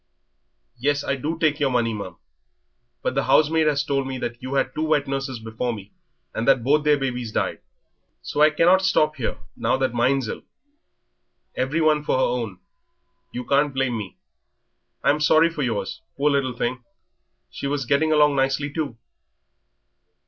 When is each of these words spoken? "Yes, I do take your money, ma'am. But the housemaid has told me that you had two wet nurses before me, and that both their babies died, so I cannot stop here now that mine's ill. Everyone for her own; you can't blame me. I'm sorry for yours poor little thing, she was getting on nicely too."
"Yes, 0.79 1.03
I 1.03 1.15
do 1.15 1.37
take 1.37 1.59
your 1.59 1.69
money, 1.69 1.93
ma'am. 1.93 2.17
But 3.03 3.13
the 3.13 3.25
housemaid 3.25 3.67
has 3.67 3.83
told 3.83 4.07
me 4.07 4.17
that 4.17 4.41
you 4.41 4.55
had 4.55 4.73
two 4.73 4.81
wet 4.81 5.05
nurses 5.07 5.37
before 5.37 5.73
me, 5.73 5.91
and 6.33 6.47
that 6.47 6.63
both 6.63 6.83
their 6.83 6.97
babies 6.97 7.31
died, 7.31 7.59
so 8.23 8.41
I 8.41 8.49
cannot 8.49 8.81
stop 8.81 9.17
here 9.17 9.37
now 9.55 9.77
that 9.77 9.93
mine's 9.93 10.27
ill. 10.27 10.41
Everyone 11.55 12.03
for 12.03 12.17
her 12.17 12.23
own; 12.25 12.59
you 13.31 13.45
can't 13.45 13.75
blame 13.75 13.95
me. 13.95 14.17
I'm 15.03 15.19
sorry 15.19 15.51
for 15.51 15.61
yours 15.61 16.01
poor 16.17 16.31
little 16.31 16.53
thing, 16.57 16.83
she 17.51 17.67
was 17.67 17.85
getting 17.85 18.11
on 18.11 18.35
nicely 18.35 18.71
too." 18.73 18.97